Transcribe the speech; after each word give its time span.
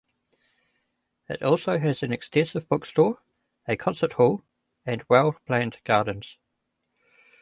It 1.29 1.43
also 1.43 1.77
has 1.77 2.01
an 2.01 2.11
extensive 2.11 2.67
bookstore, 2.67 3.19
a 3.67 3.75
concert 3.77 4.13
hall, 4.13 4.41
and 4.83 5.05
well 5.09 5.33
planned 5.45 5.79
gardens. 5.83 6.39